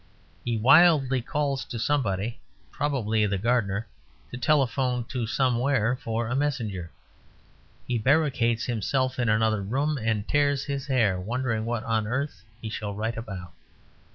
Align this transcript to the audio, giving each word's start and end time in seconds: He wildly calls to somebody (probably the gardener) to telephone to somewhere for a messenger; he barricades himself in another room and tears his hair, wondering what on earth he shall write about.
He 0.43 0.57
wildly 0.57 1.21
calls 1.21 1.63
to 1.65 1.77
somebody 1.77 2.39
(probably 2.71 3.27
the 3.27 3.37
gardener) 3.37 3.87
to 4.31 4.37
telephone 4.39 5.03
to 5.09 5.27
somewhere 5.27 5.95
for 5.95 6.27
a 6.27 6.35
messenger; 6.35 6.89
he 7.87 7.99
barricades 7.99 8.65
himself 8.65 9.19
in 9.19 9.29
another 9.29 9.61
room 9.61 9.99
and 10.01 10.27
tears 10.27 10.63
his 10.65 10.87
hair, 10.87 11.19
wondering 11.19 11.65
what 11.65 11.83
on 11.83 12.07
earth 12.07 12.43
he 12.63 12.67
shall 12.67 12.95
write 12.95 13.15
about. 13.15 13.53